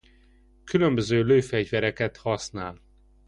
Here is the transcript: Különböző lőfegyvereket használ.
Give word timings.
Különböző 0.63 1.23
lőfegyvereket 1.23 2.17
használ. 2.17 2.81